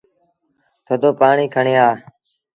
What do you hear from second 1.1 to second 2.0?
پآڻيٚ کڻي آ۔